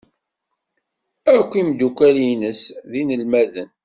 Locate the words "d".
2.89-2.91